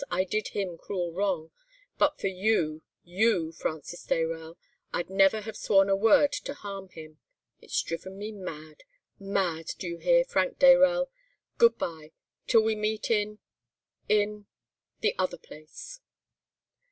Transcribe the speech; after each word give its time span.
I 0.09 0.23
did 0.23 0.47
him 0.57 0.79
cruel 0.79 1.11
wrong, 1.11 1.51
and 1.51 1.99
but 1.99 2.19
for 2.19 2.25
you, 2.25 2.81
you, 3.03 3.51
Francis 3.51 4.03
Dayrell, 4.03 4.57
I'd 4.91 5.11
never 5.11 5.41
have 5.41 5.55
sworn 5.55 5.89
a 5.89 5.95
word 5.95 6.31
to 6.31 6.55
harm 6.55 6.89
him. 6.89 7.19
It's 7.61 7.79
driven 7.83 8.17
me 8.17 8.31
mad—mad! 8.31 9.67
do 9.77 9.87
you 9.87 9.99
hear, 9.99 10.25
Frank 10.25 10.57
Dayrell? 10.57 11.11
Good 11.59 11.77
bye, 11.77 12.13
till 12.47 12.63
we 12.63 12.73
meet 12.75 13.11
in—in—the 13.11 14.47
other 15.19 15.37
place! 15.37 15.99